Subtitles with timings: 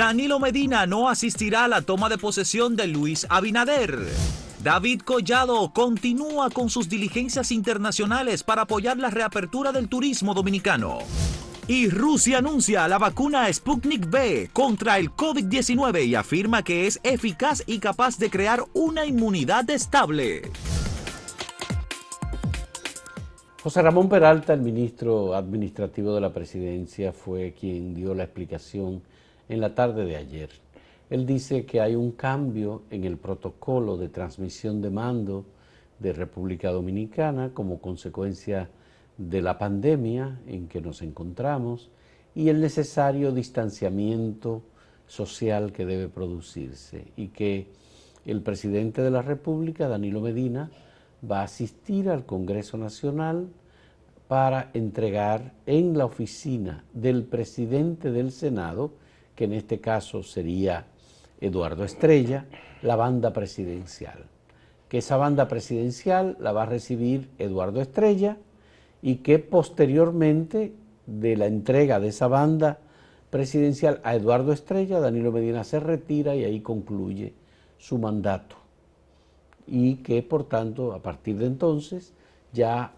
[0.00, 3.98] Danilo Medina no asistirá a la toma de posesión de Luis Abinader.
[4.64, 11.00] David Collado continúa con sus diligencias internacionales para apoyar la reapertura del turismo dominicano.
[11.68, 17.62] Y Rusia anuncia la vacuna Sputnik V contra el COVID-19 y afirma que es eficaz
[17.66, 20.50] y capaz de crear una inmunidad estable.
[23.62, 29.02] José Ramón Peralta, el ministro administrativo de la presidencia, fue quien dio la explicación
[29.50, 30.48] en la tarde de ayer.
[31.10, 35.44] Él dice que hay un cambio en el protocolo de transmisión de mando
[35.98, 38.70] de República Dominicana como consecuencia
[39.18, 41.90] de la pandemia en que nos encontramos
[42.34, 44.62] y el necesario distanciamiento
[45.06, 47.66] social que debe producirse y que
[48.24, 50.70] el presidente de la República, Danilo Medina,
[51.28, 53.48] va a asistir al Congreso Nacional
[54.28, 58.92] para entregar en la oficina del presidente del Senado,
[59.40, 60.84] que en este caso sería
[61.40, 62.44] Eduardo Estrella,
[62.82, 64.26] la banda presidencial.
[64.90, 68.36] Que esa banda presidencial la va a recibir Eduardo Estrella
[69.00, 70.74] y que posteriormente
[71.06, 72.80] de la entrega de esa banda
[73.30, 77.32] presidencial a Eduardo Estrella, Danilo Medina se retira y ahí concluye
[77.78, 78.56] su mandato
[79.66, 82.12] y que por tanto a partir de entonces
[82.52, 82.92] ya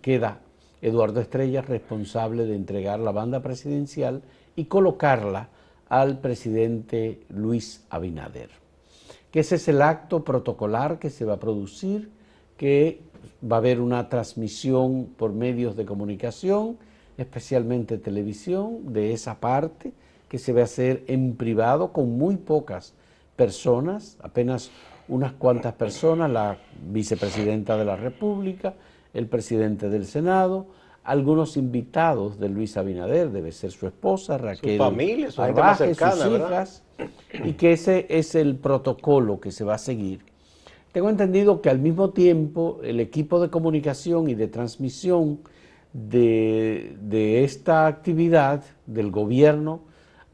[0.00, 0.40] queda
[0.80, 4.22] Eduardo Estrella responsable de entregar la banda presidencial
[4.56, 5.50] y colocarla
[5.88, 8.50] al presidente Luis Abinader.
[9.30, 12.10] Que ese es el acto protocolar que se va a producir,
[12.56, 13.00] que
[13.42, 16.78] va a haber una transmisión por medios de comunicación,
[17.16, 19.92] especialmente televisión, de esa parte,
[20.28, 22.94] que se va a hacer en privado con muy pocas
[23.36, 24.70] personas, apenas
[25.08, 26.58] unas cuantas personas, la
[26.90, 28.74] vicepresidenta de la República,
[29.14, 30.66] el presidente del Senado,
[31.08, 36.12] algunos invitados de Luis Abinader, debe ser su esposa, Raquel, su familia, su más cercana,
[36.12, 36.82] sus hijas,
[37.44, 40.20] y que ese es el protocolo que se va a seguir.
[40.92, 45.40] Tengo entendido que al mismo tiempo el equipo de comunicación y de transmisión
[45.94, 49.80] de, de esta actividad del gobierno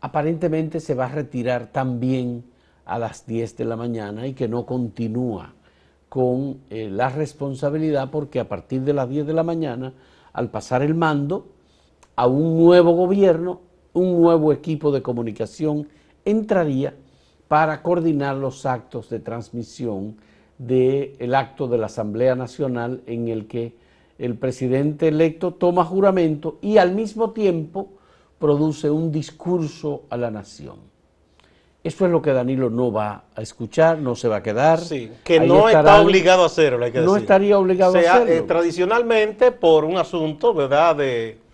[0.00, 2.43] aparentemente se va a retirar también
[2.84, 5.54] a las 10 de la mañana y que no continúa
[6.09, 9.93] con eh, la responsabilidad porque a partir de las 10 de la mañana,
[10.34, 11.47] al pasar el mando
[12.17, 13.61] a un nuevo gobierno,
[13.95, 15.89] un nuevo equipo de comunicación
[16.25, 16.95] entraría
[17.49, 20.17] para coordinar los actos de transmisión
[20.59, 23.77] del acto de la Asamblea Nacional en el que
[24.19, 27.89] el presidente electo toma juramento y al mismo tiempo
[28.39, 30.94] produce un discurso a la nación.
[31.84, 34.81] Eso es lo que Danilo no va a escuchar, no se va a quedar.
[34.81, 38.33] Sí, que no está obligado a hacerlo, hay que No estaría obligado a hacerlo.
[38.33, 41.45] Eh, tradicionalmente, por un asunto, ¿verdad?, de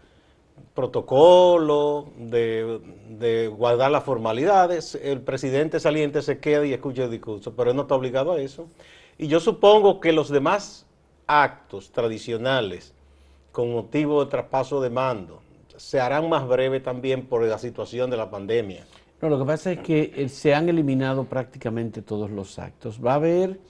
[0.72, 7.70] protocolo, de, guardar las formalidades, el presidente saliente se queda y escucha el discurso, pero
[7.70, 8.68] él no está obligado a eso.
[9.18, 10.86] Y yo supongo que los demás
[11.26, 12.94] actos tradicionales,
[13.50, 15.42] con motivo de traspaso de mando,
[15.76, 18.86] se harán más breves también por la situación de la pandemia.
[19.22, 23.00] No, lo que pasa es que eh, se han eliminado prácticamente todos los actos.
[23.04, 23.60] Va a haber,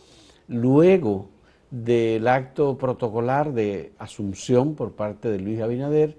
[0.49, 1.29] luego
[1.71, 6.17] del acto protocolar de asunción por parte de Luis Abinader,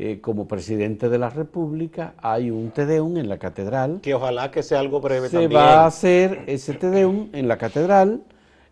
[0.00, 3.98] eh, como presidente de la República, hay un Tedeum en la catedral.
[4.00, 5.50] Que ojalá que sea algo breve también.
[5.50, 8.22] Se va a hacer ese Tedeum en la catedral.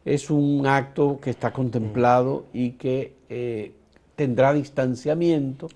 [0.05, 3.73] Es un acto que está contemplado y que eh,
[4.17, 5.69] tendrá distanciamiento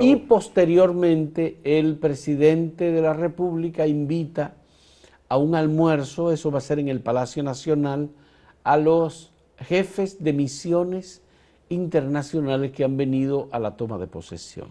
[0.00, 4.54] y posteriormente el presidente de la República invita
[5.28, 8.10] a un almuerzo, eso va a ser en el Palacio Nacional,
[8.62, 11.22] a los jefes de misiones
[11.68, 14.68] internacionales que han venido a la toma de posesión.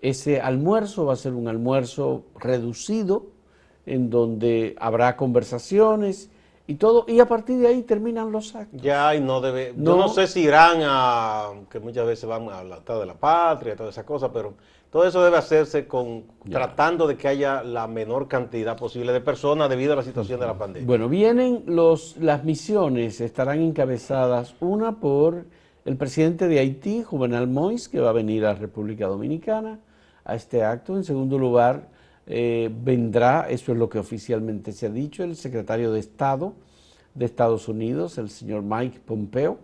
[0.00, 3.26] Ese almuerzo va a ser un almuerzo reducido,
[3.86, 6.30] en donde habrá conversaciones
[6.66, 8.80] y todo, y a partir de ahí terminan los actos.
[8.80, 12.64] Ya, y no debe, yo no sé si irán a, que muchas veces van a
[12.64, 14.54] la de la patria, toda esa cosa, pero
[14.90, 19.68] todo eso debe hacerse con tratando de que haya la menor cantidad posible de personas
[19.68, 20.86] debido a la situación de la pandemia.
[20.86, 25.44] Bueno, vienen los, las misiones, estarán encabezadas una por
[25.84, 29.78] el presidente de Haití, Juvenal Mois, que va a venir a la República Dominicana
[30.24, 30.96] a este acto.
[30.96, 31.88] En segundo lugar,
[32.26, 36.54] eh, vendrá, eso es lo que oficialmente se ha dicho, el secretario de Estado
[37.14, 39.58] de Estados Unidos, el señor Mike Pompeo,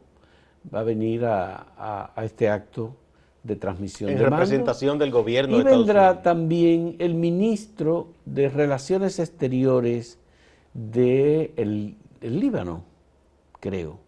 [0.73, 2.97] va a venir a, este acto
[3.43, 5.59] de transmisión en de representación del gobierno.
[5.59, 10.19] Y vendrá también el ministro de Relaciones Exteriores
[10.73, 10.93] del
[11.55, 12.85] de el Líbano,
[13.61, 13.99] creo,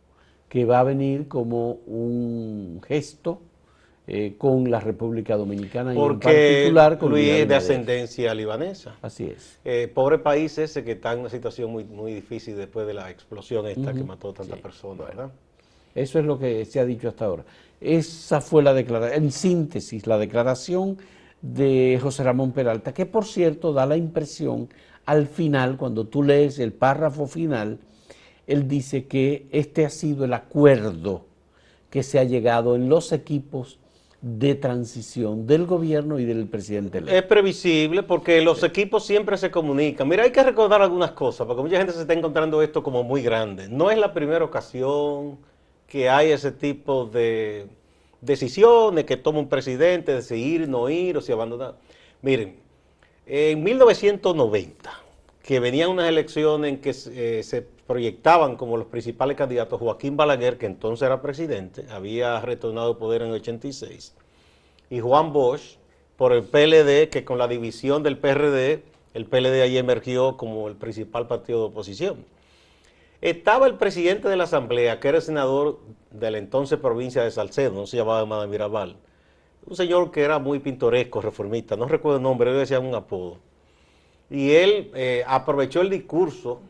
[0.49, 3.41] que va a venir como un gesto
[4.07, 8.97] eh, con la República Dominicana y en particular con Luis es de ascendencia libanesa.
[9.01, 9.59] Así es.
[9.65, 13.11] Eh, pobre país ese que está en una situación muy, muy difícil después de la
[13.11, 15.31] explosión esta que mató a tantas personas, ¿verdad?
[15.95, 17.45] Eso es lo que se ha dicho hasta ahora.
[17.81, 20.99] Esa fue la declaración, en síntesis, la declaración
[21.41, 24.69] de José Ramón Peralta, que por cierto da la impresión
[25.07, 27.79] al final, cuando tú lees el párrafo final,
[28.47, 31.25] él dice que este ha sido el acuerdo
[31.91, 33.79] que se ha llegado en los equipos
[34.25, 40.09] de transición del gobierno y del presidente Es previsible porque los equipos siempre se comunican.
[40.09, 43.21] Mira, hay que recordar algunas cosas, porque mucha gente se está encontrando esto como muy
[43.21, 43.69] grande.
[43.69, 45.37] No es la primera ocasión
[45.87, 47.67] que hay ese tipo de
[48.23, 51.75] decisiones que toma un presidente de si ir, no ir o si abandonar.
[52.23, 52.57] Miren,
[53.27, 54.91] en 1990,
[55.43, 60.59] que venían unas elecciones en que eh, se proyectaban como los principales candidatos Joaquín Balaguer,
[60.59, 64.15] que entonces era presidente, había retornado poder en el 86,
[64.91, 65.77] y Juan Bosch
[66.17, 68.85] por el PLD, que con la división del PRD,
[69.15, 72.25] el PLD ahí emergió como el principal partido de oposición.
[73.21, 77.31] Estaba el presidente de la Asamblea, que era el senador de la entonces provincia de
[77.31, 78.97] Salcedo, no se llamaba Madame Mirabal,
[79.67, 83.39] un señor que era muy pintoresco, reformista, no recuerdo el nombre, él decía un apodo.
[84.31, 86.61] Y él eh, aprovechó el discurso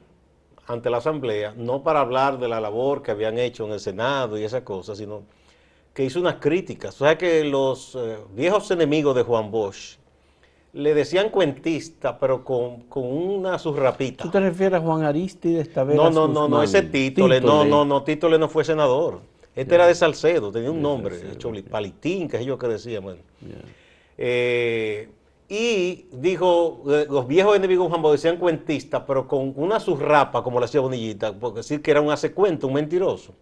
[0.67, 4.39] ante la Asamblea, no para hablar de la labor que habían hecho en el Senado
[4.39, 5.23] y esas cosas, sino
[5.93, 7.01] que hizo unas críticas.
[7.01, 9.99] O sea que los eh, viejos enemigos de Juan Bosch,
[10.75, 14.25] le decían cuentista, pero con, una surrapita.
[14.25, 15.97] ¿Tú te refieres a Juan Aristides vez?
[15.97, 19.21] No, no, no, no, ese título, no, no, no, título no fue senador.
[19.55, 21.17] Este era de Salcedo, tenía un nombre,
[21.71, 23.21] Palitín, que es yo que decía, bueno.
[24.19, 25.09] Eh,
[25.49, 30.43] y dijo, eh, los viejos enemigos de Juan Bosch decían cuentista, pero con una surrapa,
[30.43, 33.35] como le hacía Bonillita, por decir que era un hace cuento, un mentiroso.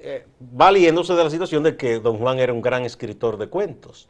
[0.00, 4.08] Eh, valiéndose de la situación de que don Juan era un gran escritor de cuentos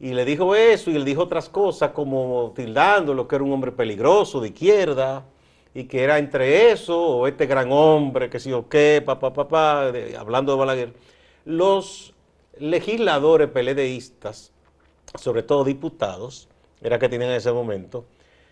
[0.00, 3.72] y le dijo eso y le dijo otras cosas como tildándolo que era un hombre
[3.72, 5.24] peligroso de izquierda
[5.74, 9.92] y que era entre eso o este gran hombre que sí o qué, papá, papá,
[10.18, 10.94] hablando de Balaguer.
[11.44, 12.14] Los
[12.58, 14.52] legisladores peledeístas,
[15.18, 16.48] sobre todo diputados,
[16.82, 18.04] era que tenían en ese momento,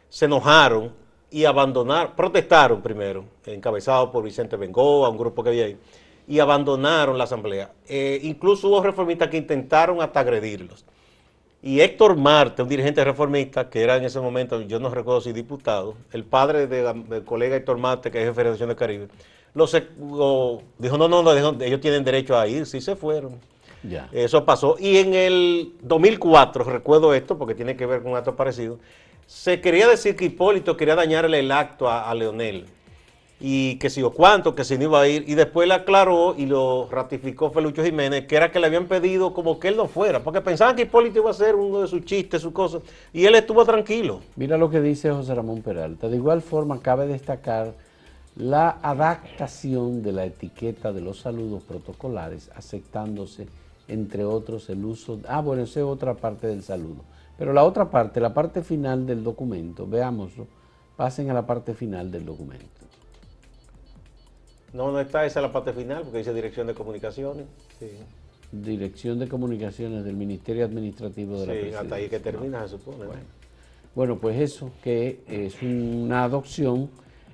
[0.08, 0.92] se enojaron
[1.30, 5.78] y abandonaron, protestaron primero, encabezados por Vicente Bengoa, un grupo que había ahí,
[6.28, 7.72] y abandonaron la asamblea.
[7.88, 10.84] Eh, incluso hubo reformistas que intentaron hasta agredirlos.
[11.62, 15.32] Y Héctor Marte, un dirigente reformista, que era en ese momento, yo no recuerdo si
[15.32, 19.08] diputado, el padre del colega Héctor Marte, que es de Federación del Caribe,
[19.54, 19.66] lo,
[20.78, 23.38] dijo, no, no, no, ellos tienen derecho a ir, sí se fueron.
[23.82, 24.08] Ya.
[24.12, 24.76] Eso pasó.
[24.78, 28.78] Y en el 2004, recuerdo esto, porque tiene que ver con un acto parecido,
[29.26, 32.66] se quería decir que Hipólito quería dañarle el acto a, a Leonel
[33.44, 36.36] y que si o cuánto, que si no iba a ir, y después le aclaró
[36.38, 39.88] y lo ratificó Felucho Jiménez, que era que le habían pedido como que él no
[39.88, 42.82] fuera, porque pensaban que Hipólito iba a hacer uno de sus chistes, sus cosas,
[43.12, 44.20] y él estuvo tranquilo.
[44.36, 46.08] Mira lo que dice José Ramón Peralta.
[46.08, 47.74] De igual forma, cabe destacar
[48.36, 53.48] la adaptación de la etiqueta de los saludos protocolares, aceptándose,
[53.88, 55.20] entre otros, el uso...
[55.28, 57.04] Ah, bueno, esa es otra parte del saludo.
[57.38, 60.46] Pero la otra parte, la parte final del documento, veámoslo,
[60.96, 62.66] pasen a la parte final del documento.
[64.72, 67.46] No, no está, esa la parte final, porque dice Dirección de Comunicaciones.
[68.50, 71.78] Dirección de Comunicaciones del Ministerio Administrativo de la Presidencia.
[71.78, 73.04] Sí, hasta ahí que termina, se supone.
[73.94, 74.18] Bueno.
[74.18, 76.90] pues eso, que es una adopción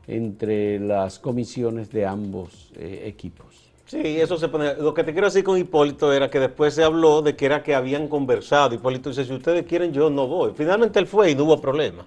[0.07, 3.68] entre las comisiones de ambos eh, equipos.
[3.89, 4.75] Sí, eso se pone.
[4.75, 7.63] Lo que te quiero decir con Hipólito era que después se habló de que era
[7.63, 8.75] que habían conversado.
[8.75, 10.53] Hipólito dice: si ustedes quieren, yo no voy.
[10.55, 12.07] Finalmente él fue y no hubo problema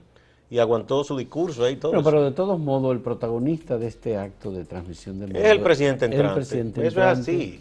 [0.52, 2.04] y aguantó su discurso ahí todo.
[2.04, 6.06] Pero, de todos modos, el protagonista de este acto de transmisión del es el presidente
[6.06, 6.28] entrante.
[6.28, 7.60] El presidente Eso es así.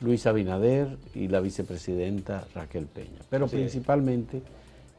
[0.00, 3.20] Luis Abinader y la vicepresidenta Raquel Peña.
[3.30, 4.42] Pero principalmente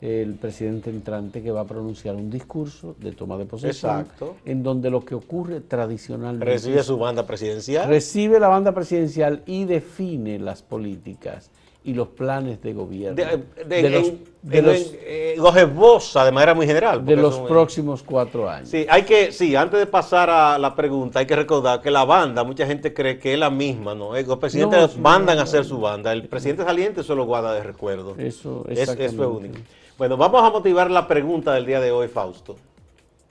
[0.03, 4.35] el presidente entrante que va a pronunciar un discurso de toma de posesión Exacto.
[4.43, 9.63] en donde lo que ocurre tradicionalmente recibe su banda presidencial recibe la banda presidencial y
[9.63, 11.49] define las políticas
[11.85, 13.15] y los planes de gobierno.
[13.15, 17.05] De, los, de los, esboza de manera muy general.
[17.05, 18.69] De los próximos cuatro años.
[18.69, 22.05] Sí, hay que, sí, antes de pasar a la pregunta, hay que recordar que la
[22.05, 24.13] banda, mucha gente cree que es la misma, ¿no?
[24.13, 26.13] Los presidentes mandan a hacer su banda.
[26.13, 28.15] El presidente saliente solo guarda de recuerdo.
[28.17, 29.59] Eso, eso es único.
[29.95, 32.55] Bueno, vamos a motivar la pregunta del día de hoy, Fausto.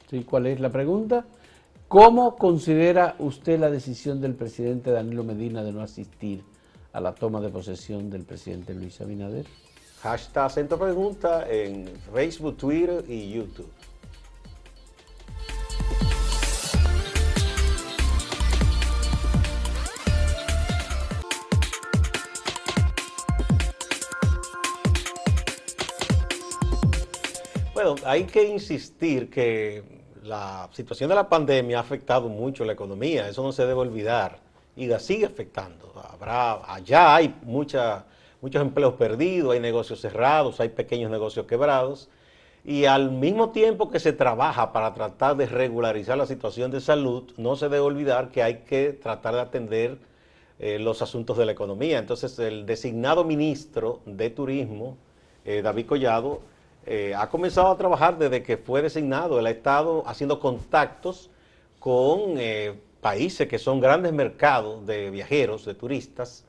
[0.09, 1.25] Sí, ¿cuál es la pregunta?
[1.89, 6.45] ¿Cómo considera usted la decisión del presidente Danilo Medina de no asistir
[6.93, 9.45] a la toma de posesión del presidente Luis Abinader?
[10.03, 13.69] Hashtag Centro Pregunta en Facebook, Twitter y YouTube.
[28.05, 29.83] Hay que insistir que
[30.23, 34.39] la situación de la pandemia ha afectado mucho la economía, eso no se debe olvidar
[34.77, 35.93] y la sigue afectando.
[36.11, 38.05] Habrá, allá hay mucha,
[38.41, 42.09] muchos empleos perdidos, hay negocios cerrados, hay pequeños negocios quebrados
[42.65, 47.25] y al mismo tiempo que se trabaja para tratar de regularizar la situación de salud,
[47.37, 49.99] no se debe olvidar que hay que tratar de atender
[50.61, 51.99] eh, los asuntos de la economía.
[51.99, 54.97] Entonces, el designado ministro de Turismo,
[55.45, 56.41] eh, David Collado,
[56.87, 59.39] eh, ha comenzado a trabajar desde que fue designado.
[59.39, 61.31] Él ha estado haciendo contactos
[61.79, 62.37] con
[63.01, 66.45] países que son grandes mercados de viajeros, de turistas,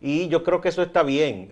[0.00, 1.48] y yo creo que eso está bien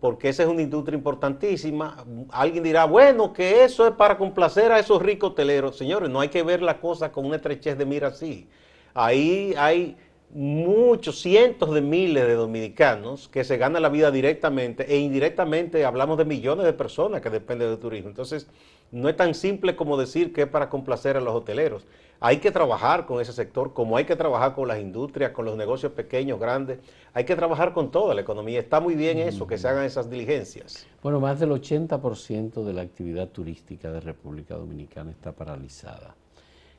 [0.00, 2.04] porque esa es una industria importantísima.
[2.30, 5.76] Alguien dirá, bueno, que eso es para complacer a esos ricos hoteleros.
[5.76, 8.48] Señores, no hay que ver la cosa con una estrechez de mira así.
[8.94, 9.96] Ahí hay
[10.30, 16.18] muchos, cientos de miles de dominicanos que se ganan la vida directamente e indirectamente hablamos
[16.18, 18.10] de millones de personas que dependen del turismo.
[18.10, 18.46] Entonces,
[18.92, 21.84] no es tan simple como decir que es para complacer a los hoteleros.
[22.18, 25.56] Hay que trabajar con ese sector, como hay que trabajar con las industrias, con los
[25.56, 26.78] negocios pequeños, grandes.
[27.12, 28.58] Hay que trabajar con toda la economía.
[28.58, 30.86] Está muy bien eso, que se hagan esas diligencias.
[31.02, 36.14] Bueno, más del 80% de la actividad turística de República Dominicana está paralizada.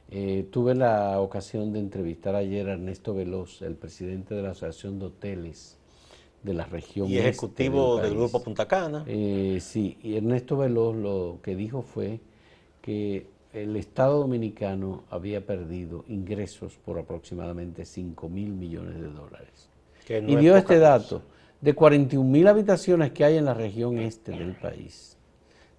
[0.10, 5.00] Eh, tuve la ocasión de entrevistar ayer a Ernesto Veloz, el presidente de la Asociación
[5.00, 5.78] de Hoteles
[6.44, 7.10] de la región.
[7.10, 9.04] Y ejecutivo del, Grupo Punta Cana.
[9.06, 12.22] Eh, sí, y Ernesto Veloz lo que dijo fue
[12.82, 19.70] que el Estado Dominicano había perdido ingresos por aproximadamente 5 mil millones de dólares.
[20.08, 21.22] y dio este dato
[21.60, 25.18] de 41 mil habitaciones que hay en la región este del país,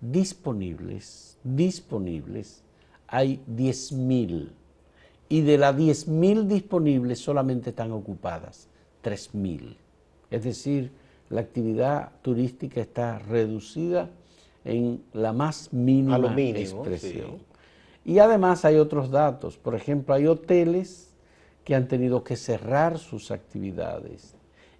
[0.00, 2.62] disponibles, disponibles,
[3.08, 4.52] hay 10 mil.
[5.28, 8.68] Y de las 10 mil disponibles solamente están ocupadas
[9.02, 9.76] 3 mil.
[10.30, 10.92] Es decir,
[11.28, 14.08] la actividad turística está reducida
[14.64, 17.38] en la más mínima expresión.
[18.04, 19.58] Y además hay otros datos.
[19.58, 21.10] Por ejemplo, hay hoteles
[21.64, 24.37] que han tenido que cerrar sus actividades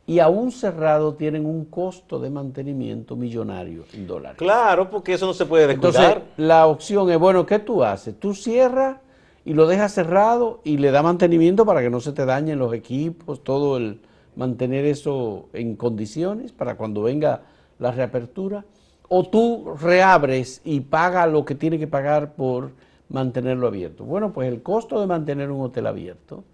[0.08, 4.38] y aún cerrado tienen un costo de mantenimiento millonario en dólares.
[4.38, 6.02] Claro, porque eso no se puede descuidar.
[6.02, 8.18] Entonces, la opción es, bueno, ¿qué tú haces?
[8.18, 8.96] Tú cierras
[9.44, 12.72] y lo dejas cerrado y le da mantenimiento para que no se te dañen los
[12.72, 14.00] equipos, todo el
[14.34, 17.42] mantener eso en condiciones para cuando venga
[17.78, 18.64] la reapertura.
[19.08, 22.70] O tú reabres y paga lo que tiene que pagar por
[23.10, 24.04] mantenerlo abierto.
[24.04, 26.44] Bueno, pues el costo de mantener un hotel abierto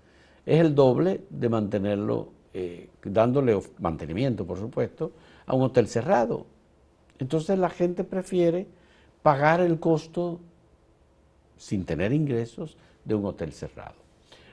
[0.45, 5.11] es el doble de mantenerlo, eh, dándole mantenimiento, por supuesto,
[5.45, 6.47] a un hotel cerrado.
[7.19, 8.69] Entonces la gente prefiere
[9.23, 10.41] pagar el costo
[11.57, 13.97] sin tener ingresos de un hotel cerrado.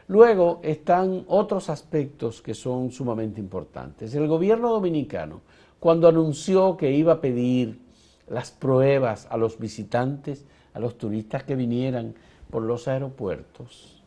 [0.07, 4.13] Luego están otros aspectos que son sumamente importantes.
[4.15, 5.41] El gobierno dominicano,
[5.79, 7.79] cuando anunció que iba a pedir
[8.27, 12.15] las pruebas a los visitantes, a los turistas que vinieran
[12.49, 14.00] por los aeropuertos,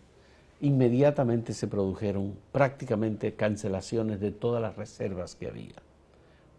[0.60, 5.74] inmediatamente se produjeron prácticamente cancelaciones de todas las reservas que había,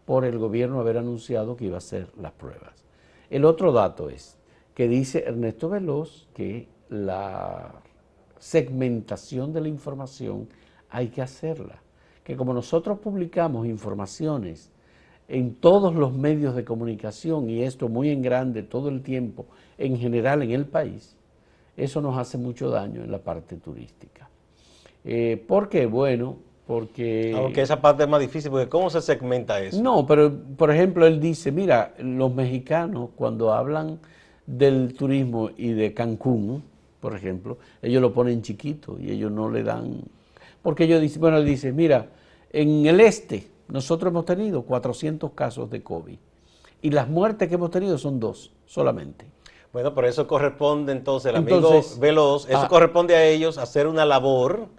[0.05, 2.85] por el gobierno haber anunciado que iba a hacer las pruebas.
[3.29, 4.37] El otro dato es
[4.73, 7.73] que dice Ernesto Veloz que la
[8.39, 10.47] segmentación de la información
[10.89, 11.81] hay que hacerla,
[12.23, 14.71] que como nosotros publicamos informaciones
[15.27, 19.47] en todos los medios de comunicación y esto muy en grande todo el tiempo,
[19.77, 21.15] en general en el país,
[21.77, 24.29] eso nos hace mucho daño en la parte turística.
[25.03, 25.85] Eh, ¿Por qué?
[25.85, 27.33] Bueno, porque...
[27.35, 29.81] Aunque esa parte es más difícil, porque ¿cómo se segmenta eso?
[29.81, 33.99] No, pero por ejemplo él dice, mira, los mexicanos cuando hablan
[34.45, 36.63] del turismo y de Cancún,
[36.99, 40.01] por ejemplo, ellos lo ponen chiquito y ellos no le dan...
[40.63, 42.09] Porque ellos dicen, bueno, él dice, mira,
[42.51, 46.17] en el este, nosotros hemos tenido 400 casos de COVID
[46.81, 49.34] y las muertes que hemos tenido son dos solamente.
[49.75, 52.67] Bueno, por eso corresponde entonces, el amigo Veloz, eso ah.
[52.69, 54.69] corresponde a ellos hacer una labor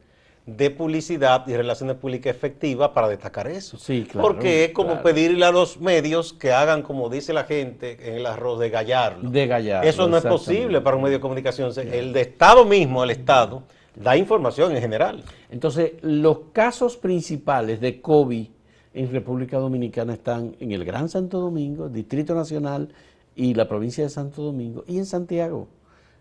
[0.46, 3.76] de publicidad y relaciones públicas efectiva para destacar eso.
[3.76, 4.26] Sí, claro.
[4.26, 8.24] Porque es como pedirle a los medios que hagan, como dice la gente, en el
[8.24, 9.28] arroz de gallarlo.
[9.28, 9.86] De gallarlo.
[9.86, 11.70] Eso no es posible para un medio de comunicación.
[11.76, 15.22] El de Estado mismo, el Estado, da información en general.
[15.50, 18.46] Entonces, los casos principales de COVID
[18.94, 22.88] en República Dominicana están en el Gran Santo Domingo, Distrito Nacional
[23.36, 25.68] y la provincia de Santo Domingo y en Santiago.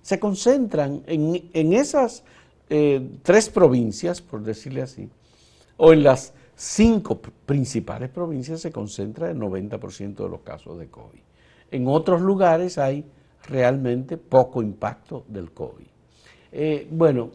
[0.02, 2.24] Se concentran en, esas
[2.70, 5.10] eh, tres provincias, por decirle así,
[5.78, 11.20] o en las cinco principales provincias se concentra el 90% de los casos de COVID.
[11.72, 13.06] En otros lugares hay
[13.48, 15.88] realmente poco impacto del COVID.
[16.52, 17.32] Eh, bueno,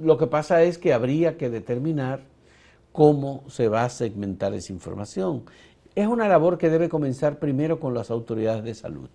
[0.00, 2.22] lo que pasa es que habría que determinar
[2.92, 5.44] cómo se va a segmentar esa información.
[5.98, 9.08] Es una labor que debe comenzar primero con las autoridades de salud.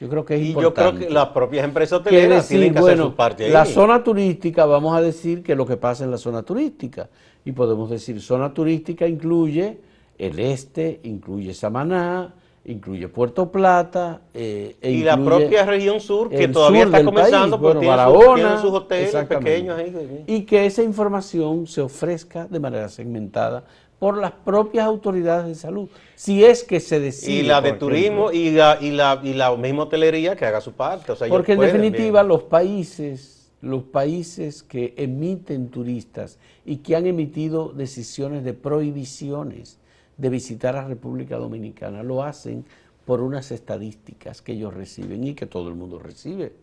[0.00, 0.92] Yo creo que es y importante.
[0.92, 3.50] yo creo que las propias empresas hoteleras decir, tienen que hacer su parte ahí.
[3.50, 7.08] la zona turística, vamos a decir que lo que pasa en la zona turística.
[7.44, 9.80] Y podemos decir, zona turística incluye
[10.16, 12.34] el este, incluye Samaná,
[12.66, 14.20] incluye Puerto Plata.
[14.32, 17.80] eh, e y la propia región sur, que todavía sur está comenzando, país, porque bueno,
[17.80, 20.24] tiene, sus- Barahona, tiene sus hoteles pequeños ahí.
[20.28, 23.64] Y que esa información se ofrezca de manera segmentada
[24.00, 27.40] por las propias autoridades de salud, si es que se decide.
[27.40, 30.72] Y la de turismo y la, y, la, y la misma hotelería que haga su
[30.72, 31.12] parte.
[31.12, 32.28] O sea, ellos Porque en definitiva bien.
[32.28, 39.78] los países, los países que emiten turistas y que han emitido decisiones de prohibiciones
[40.16, 42.64] de visitar a República Dominicana lo hacen
[43.04, 46.54] por unas estadísticas que ellos reciben y que todo el mundo recibe.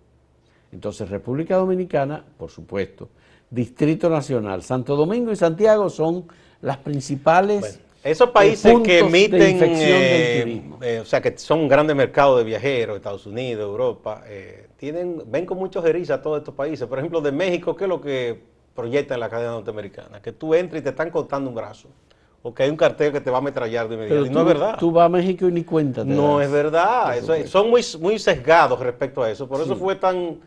[0.71, 3.09] Entonces República Dominicana, por supuesto,
[3.49, 6.25] Distrito Nacional, Santo Domingo y Santiago son
[6.61, 11.67] las principales Bueno, esos países que de emiten, eh, eh, o sea, que son un
[11.67, 16.37] grande mercado de viajeros, Estados Unidos, Europa, eh, tienen, ven con muchos erizas a todos
[16.39, 16.87] estos países.
[16.87, 18.39] Por ejemplo, de México, ¿qué es lo que
[18.73, 20.21] proyecta en la cadena norteamericana?
[20.21, 21.89] Que tú entres y te están cortando un brazo.
[22.43, 24.25] O que hay un cartel que te va a ametrallar de inmediato.
[24.25, 24.77] Y no es verdad.
[24.79, 26.05] Tú vas a México y ni cuenta.
[26.05, 26.45] No das.
[26.45, 27.17] es verdad.
[27.17, 29.47] Eso es- son muy, muy sesgados respecto a eso.
[29.49, 29.79] Por eso Sí.
[29.81, 30.37] fue tan.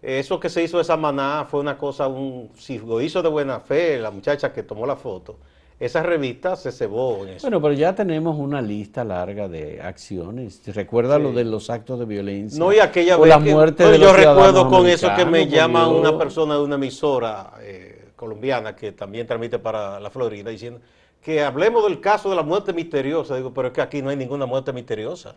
[0.00, 3.60] Eso que se hizo de Samaná fue una cosa, un, si lo hizo de buena
[3.60, 5.36] fe, la muchacha que tomó la foto,
[5.84, 7.42] esa revista se cebó en eso.
[7.46, 10.62] Bueno, pero ya tenemos una lista larga de acciones.
[10.74, 11.22] Recuerda Sí.
[11.22, 12.58] lo de los actos de violencia.
[12.58, 15.88] No, y aquella o vez la que- de yo recuerdo con eso que me llama
[15.88, 20.80] una persona de una emisora eh, colombiana que también transmite para la Florida diciendo
[21.20, 23.36] que hablemos del caso de la muerte misteriosa.
[23.36, 25.36] Digo, pero es que aquí no hay ninguna muerte misteriosa.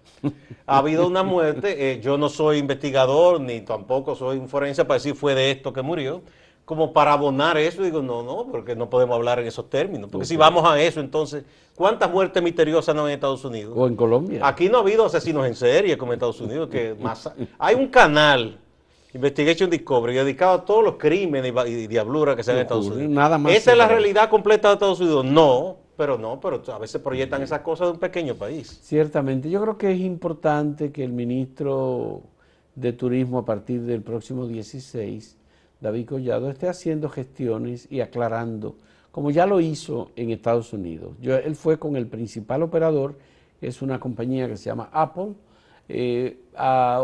[0.65, 4.95] Ha habido una muerte, eh, yo no soy investigador ni tampoco soy un forense para
[4.95, 6.21] decir fue de esto que murió.
[6.65, 10.09] Como para abonar eso, digo, no, no, porque no podemos hablar en esos términos.
[10.11, 11.43] Porque si vamos a eso, entonces,
[11.75, 13.73] ¿cuántas muertes misteriosas no hay en Estados Unidos?
[13.75, 14.41] O en Colombia.
[14.43, 17.29] Aquí no ha habido asesinos en serie como en Estados Unidos, que más
[17.59, 18.57] hay un canal,
[19.13, 22.87] Investigation Discovery, dedicado a todos los crímenes y y diabluras que se dan en Estados
[22.87, 23.11] Unidos.
[23.11, 25.23] nada más ¿Esa es la realidad completa de Estados Unidos?
[25.23, 28.79] No, pero no, pero a veces proyectan esas cosas de un pequeño país.
[28.81, 29.49] Ciertamente.
[29.49, 32.23] Yo creo que es importante que el ministro
[32.75, 35.37] de Turismo a partir del próximo 16,
[35.85, 38.75] David Collado, esté haciendo gestiones y aclarando,
[39.11, 41.15] como ya lo hizo en Estados Unidos.
[41.21, 43.15] Yo- él fue con el principal operador,
[43.59, 45.33] que es una compañía que se llama Apple,
[45.87, 47.03] eh, a,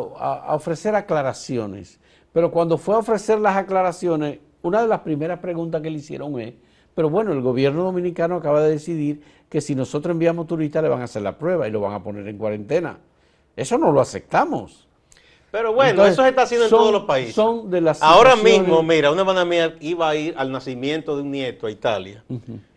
[0.55, 1.99] ofrecer aclaraciones.
[2.33, 6.39] Pero cuando fue a ofrecer las aclaraciones, una de las primeras preguntas que le hicieron
[6.39, 6.55] es,
[6.95, 11.01] pero bueno, el gobierno dominicano acaba de decidir que si nosotros enviamos turistas le van
[11.01, 12.97] a hacer la prueba y lo van a poner en cuarentena.
[13.55, 14.87] Eso no lo aceptamos.
[15.51, 17.35] Pero bueno, Entonces, eso se está haciendo en todos los países.
[17.35, 21.15] Son de las Ahora situaciones- mismo, mira, una hermana mía iba a ir al nacimiento
[21.17, 22.23] de un nieto a Italia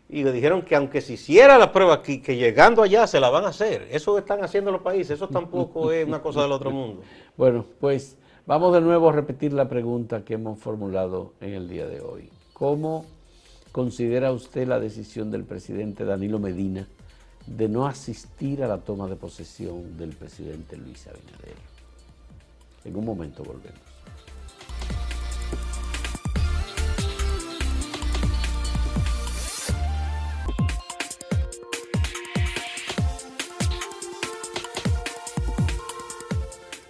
[0.09, 3.31] y le dijeron que aunque se hiciera la prueba aquí, que llegando allá se la
[3.31, 3.87] van a hacer.
[3.93, 7.03] Eso están haciendo los países, eso tampoco es una cosa del otro mundo.
[7.37, 11.87] Bueno, pues vamos de nuevo a repetir la pregunta que hemos formulado en el día
[11.87, 12.29] de hoy.
[12.53, 13.07] ¿Cómo
[13.73, 16.87] considera usted la decisión del presidente Danilo Medina
[17.47, 21.74] de no asistir a la toma de posesión del presidente Luis Abinader?
[22.85, 23.81] En un momento volvemos.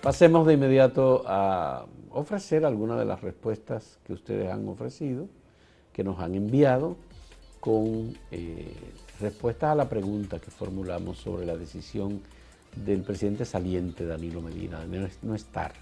[0.02, 5.28] Pasemos de inmediato a ofrecer algunas de las respuestas que ustedes han ofrecido,
[5.92, 6.96] que nos han enviado,
[7.60, 8.74] con eh,
[9.20, 12.20] respuestas a la pregunta que formulamos sobre la decisión
[12.76, 15.72] del presidente saliente Danilo Medina de no- no estar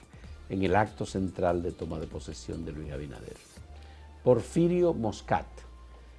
[0.52, 3.36] en el acto central de toma de posesión de Luis Abinader.
[4.22, 5.46] Porfirio Moscat,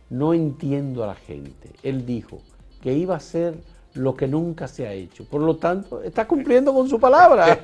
[0.10, 1.69] no entiendo a la gente.
[1.84, 2.41] Él dijo
[2.82, 3.54] que iba a hacer
[3.93, 5.24] lo que nunca se ha hecho.
[5.26, 7.63] Por lo tanto, está cumpliendo con su palabra.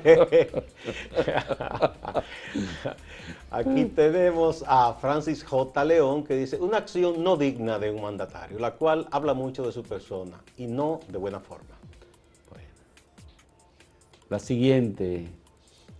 [3.50, 5.84] Aquí tenemos a Francis J.
[5.84, 9.72] León que dice, una acción no digna de un mandatario, la cual habla mucho de
[9.72, 11.80] su persona y no de buena forma.
[14.28, 15.26] La siguiente,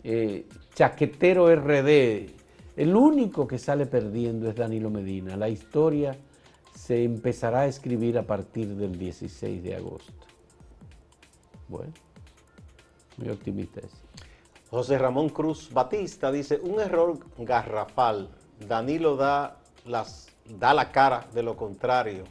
[0.04, 2.30] eh, Chaquetero RD.
[2.76, 5.36] El único que sale perdiendo es Danilo Medina.
[5.36, 6.16] La historia
[6.74, 10.12] se empezará a escribir a partir del 16 de agosto.
[11.68, 11.92] Bueno,
[13.16, 13.96] muy optimista ese.
[14.70, 18.28] José Ramón Cruz Batista dice, un error garrafal.
[18.66, 22.24] Danilo da, las, da la cara, de lo contrario.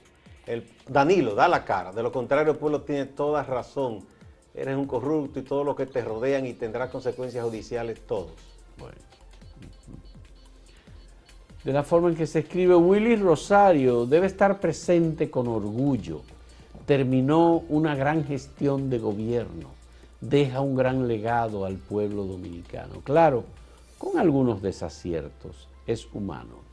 [0.46, 4.06] El, Danilo da la cara, de lo contrario el pueblo tiene toda razón.
[4.60, 8.34] Eres un corrupto y todo lo que te rodean y tendrá consecuencias judiciales todos.
[8.78, 8.98] Bueno.
[11.64, 16.24] De la forma en que se escribe, Willy Rosario debe estar presente con orgullo.
[16.86, 19.70] Terminó una gran gestión de gobierno.
[20.20, 23.00] deja un gran legado al pueblo dominicano.
[23.06, 23.46] Claro,
[23.98, 26.69] con algunos desaciertos, es humano.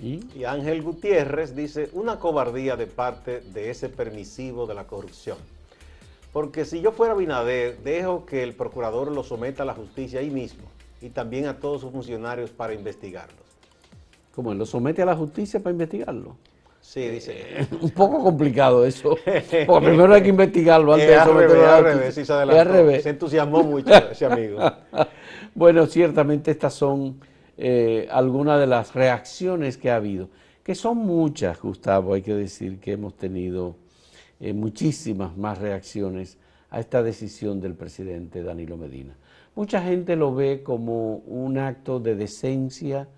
[0.00, 0.44] ¿Y?
[0.44, 5.38] Ángel Gutiérrez dice, una cobardía de parte de ese permisivo de la corrupción.
[6.32, 10.30] Porque si yo fuera Binader, dejo que el procurador lo someta a la justicia ahí
[10.30, 10.64] mismo
[11.00, 13.40] y también a todos sus funcionarios para investigarlos.
[14.34, 14.54] ¿Cómo?
[14.54, 16.36] ¿Lo somete a la justicia para investigarlo?
[16.80, 17.32] Sí, dice.
[17.36, 19.16] Eh, un poco complicado eso.
[19.66, 22.42] Porque primero hay que investigarlo antes de someterlo a la justicia.
[22.44, 24.60] se, se entusiasmó mucho ese amigo.
[25.54, 27.20] bueno, ciertamente estas son
[27.60, 30.28] eh, algunas de las reacciones que ha habido,
[30.62, 33.74] que son muchas, Gustavo, hay que decir que hemos tenido
[34.38, 36.38] eh, muchísimas más reacciones
[36.70, 39.16] a esta decisión del presidente Danilo Medina.
[39.56, 43.08] Mucha gente lo ve como un acto de decencia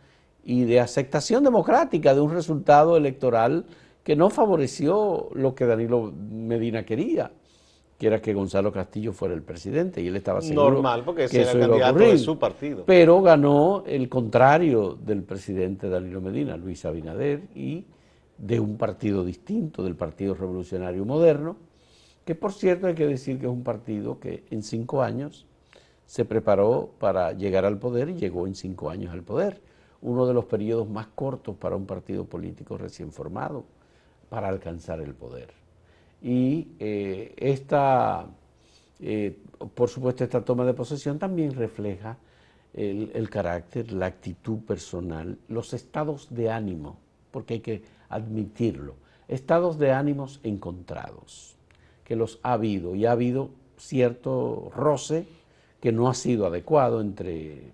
[0.43, 3.67] y de aceptación democrática de un resultado electoral
[4.03, 7.31] que no favoreció lo que Danilo Medina quería
[8.01, 11.43] que era que Gonzalo Castillo fuera el presidente y él estaba seguro Normal, porque ese
[11.43, 12.85] era el candidato de su partido.
[12.87, 17.85] Pero ganó el contrario del presidente Danilo Medina, Luis Abinader, y
[18.39, 21.59] de un partido distinto, del Partido Revolucionario Moderno,
[22.25, 25.45] que por cierto hay que decir que es un partido que en cinco años
[26.07, 29.61] se preparó para llegar al poder y llegó en cinco años al poder.
[30.01, 33.67] Uno de los periodos más cortos para un partido político recién formado
[34.31, 35.60] para alcanzar el poder.
[36.23, 38.27] Y eh, esta,
[39.01, 39.37] eh,
[39.75, 42.19] por supuesto, esta toma de posesión también refleja
[42.75, 46.99] el, el, carácter, la actitud personal, los estados de ánimo,
[47.31, 48.95] porque hay que admitirlo,
[49.29, 51.57] estados de ánimos encontrados,
[52.05, 55.27] que los ha habido y ha habido cierto roce
[55.81, 57.73] que no ha sido adecuado entre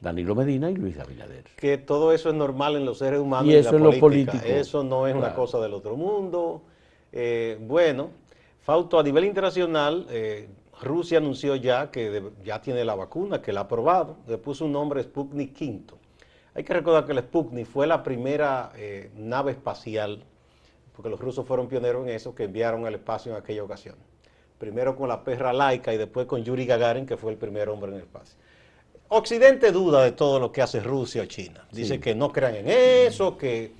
[0.00, 1.44] Danilo Medina y Luis Abinader.
[1.56, 4.46] Que todo eso es normal en los seres humanos y, eso en la política.
[4.46, 6.62] Eso no es una cosa del otro mundo.
[7.12, 8.10] Eh, bueno,
[8.60, 10.48] Fausto, a nivel internacional, eh,
[10.82, 14.72] Rusia anunció ya que ya tiene la vacuna, que la ha aprobado, le puso un
[14.72, 15.94] nombre Sputnik V.
[16.54, 20.22] Hay que recordar que el Sputnik fue la primera eh, nave espacial,
[20.94, 23.96] porque los rusos fueron pioneros en eso, que enviaron al espacio en aquella ocasión.
[24.58, 27.90] Primero con la perra laica y después con Yuri Gagarin, que fue el primer hombre
[27.92, 28.36] en el espacio.
[29.08, 31.66] Occidente duda de todo lo que hace Rusia o China.
[31.72, 33.72] Dice que no crean en eso, que...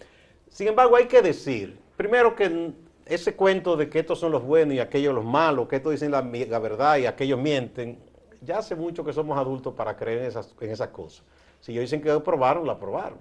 [0.48, 2.72] Sin embargo, hay que decir, primero que
[3.08, 6.10] ese cuento de que estos son los buenos y aquellos los malos, que estos dicen
[6.10, 7.98] la, verdad y aquellos mienten,
[8.40, 11.24] ya hace mucho que somos adultos para creer en esas, cosas.
[11.60, 13.18] Si ellos dicen que aprobaron, lo aprobaron.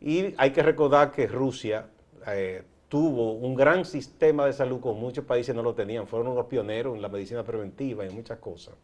[0.00, 1.86] Y hay que recordar que Rusia
[2.26, 6.06] eh, tuvo un gran sistema de salud como muchos países no lo tenían.
[6.06, 8.74] Fueron unos pioneros en la medicina preventiva y en muchas cosas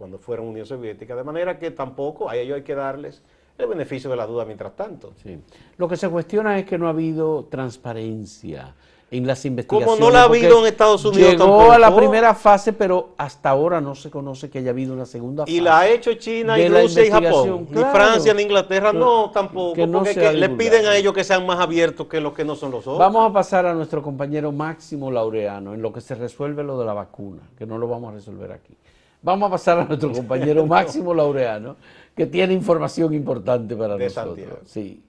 [0.00, 1.14] cuando fueron Unión Soviética.
[1.14, 3.22] De manera que tampoco a ellos hay que darles
[3.58, 5.12] el beneficio de la duda mientras tanto.
[5.22, 5.38] Sí.
[5.76, 8.74] Lo que se cuestiona es que no ha habido transparencia
[9.10, 9.98] en las investigaciones.
[9.98, 13.50] Como no la ha habido en Estados Unidos llegó a la primera fase, pero hasta
[13.50, 15.52] ahora no se conoce que haya habido una segunda fase.
[15.52, 17.66] Y la ha hecho China y Rusia y Japón.
[17.70, 19.74] ni Francia ni Inglaterra no tampoco.
[19.92, 22.86] porque le piden a ellos que sean más abiertos que los que no son los
[22.86, 22.98] otros.
[22.98, 26.86] Vamos a pasar a nuestro compañero Máximo Laureano en lo que se resuelve lo de
[26.86, 28.76] la vacuna, que no lo vamos a resolver aquí.
[29.22, 31.76] Vamos a pasar a nuestro compañero Máximo Laureano,
[32.14, 34.58] que tiene información importante para nosotros.
[34.66, 35.02] Sí.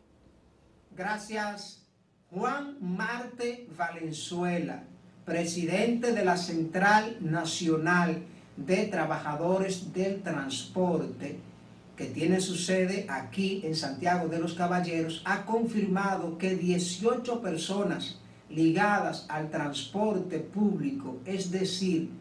[0.95, 1.80] Gracias.
[2.33, 4.83] Juan Marte Valenzuela,
[5.25, 8.23] presidente de la Central Nacional
[8.55, 11.39] de Trabajadores del Transporte,
[11.97, 18.17] que tiene su sede aquí en Santiago de los Caballeros, ha confirmado que 18 personas
[18.49, 22.11] ligadas al transporte público, es decir,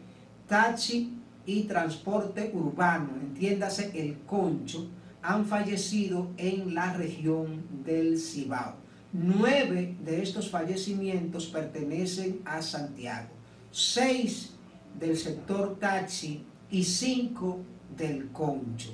[0.45, 1.13] taxi
[1.45, 4.89] y transporte urbano, entiéndase el concho,
[5.21, 8.90] han fallecido en la región del Cibao.
[9.13, 13.29] Nueve de estos fallecimientos pertenecen a Santiago,
[13.69, 14.53] seis
[14.97, 17.59] del sector taxi y cinco
[17.97, 18.91] del concho.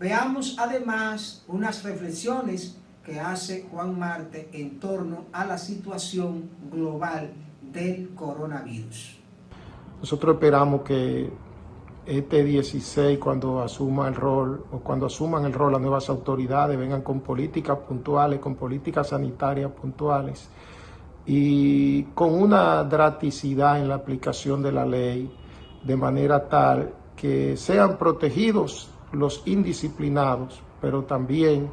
[0.00, 7.30] Veamos además unas reflexiones que hace Juan Marte en torno a la situación global
[7.72, 9.16] del coronavirus.
[10.00, 11.30] Nosotros esperamos que
[12.06, 17.02] este 16, cuando asuma el rol o cuando asuman el rol las nuevas autoridades, vengan
[17.02, 20.48] con políticas puntuales, con políticas sanitarias puntuales
[21.26, 25.30] y con una draticidad en la aplicación de la ley,
[25.82, 31.70] de manera tal que sean protegidos los indisciplinados, pero también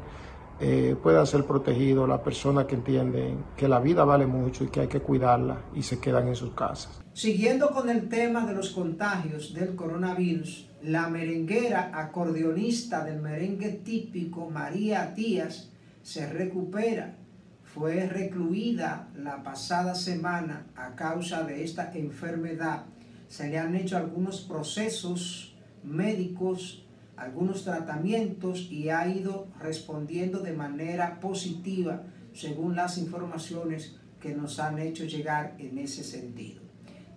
[0.60, 4.80] eh, puedan ser protegidos las personas que entienden que la vida vale mucho y que
[4.80, 7.02] hay que cuidarla y se quedan en sus casas.
[7.12, 14.50] Siguiendo con el tema de los contagios del coronavirus, la merenguera acordeonista del merengue típico
[14.50, 15.70] María Díaz
[16.02, 17.16] se recupera.
[17.62, 22.84] fue recluida la pasada semana a causa de esta enfermedad.
[23.28, 26.83] Se le han hecho algunos procesos médicos,
[27.16, 34.78] algunos tratamientos y ha ido respondiendo de manera positiva según las informaciones que nos han
[34.78, 36.62] hecho llegar en ese sentido.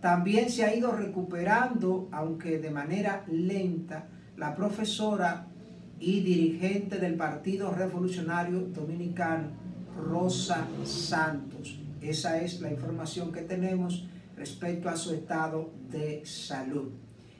[0.01, 5.47] También se ha ido recuperando, aunque de manera lenta, la profesora
[5.99, 9.47] y dirigente del Partido Revolucionario Dominicano,
[9.97, 11.79] Rosa Santos.
[12.01, 16.91] Esa es la información que tenemos respecto a su estado de salud.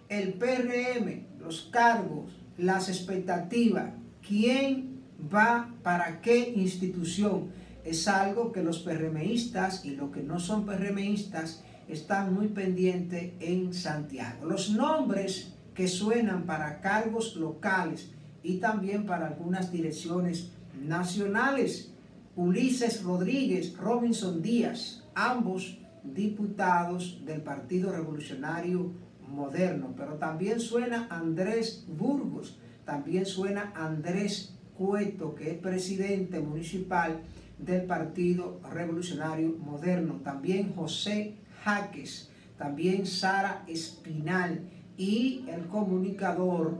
[0.10, 3.94] El PRM, los cargos, las expectativas,
[4.28, 5.02] quién
[5.34, 7.52] va para qué institución,
[7.84, 13.74] es algo que los PRMistas y los que no son PRMistas están muy pendientes en
[13.74, 14.46] Santiago.
[14.46, 18.10] Los nombres que suenan para cargos locales
[18.44, 21.92] y también para algunas direcciones nacionales.
[22.36, 28.92] Ulises Rodríguez, Robinson Díaz, ambos diputados del Partido Revolucionario
[29.28, 37.22] Moderno, pero también suena Andrés Burgos, también suena Andrés Cueto, que es presidente municipal
[37.58, 44.62] del Partido Revolucionario Moderno, también José Jaques, también Sara Espinal
[44.98, 46.78] y el comunicador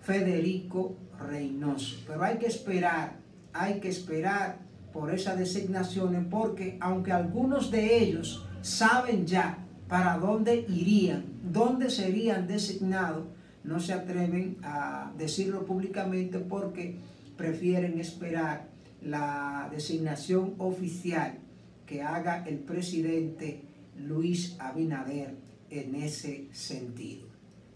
[0.00, 1.96] Federico Reynoso.
[2.06, 3.16] Pero hay que esperar,
[3.52, 4.58] hay que esperar
[4.92, 12.46] por esas designaciones porque aunque algunos de ellos saben ya para dónde irían, dónde serían
[12.46, 13.26] designados,
[13.64, 16.96] no se atreven a decirlo públicamente porque
[17.36, 18.68] prefieren esperar
[19.02, 21.38] la designación oficial
[21.84, 23.62] que haga el presidente
[23.96, 25.34] Luis Abinader
[25.70, 27.26] en ese sentido.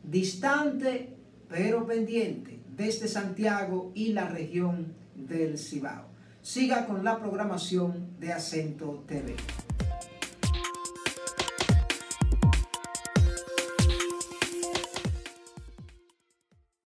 [0.02, 1.16] Distante
[1.48, 6.06] pero pendiente desde Santiago y la región del Cibao.
[6.42, 9.34] Siga con la programación de Acento TV.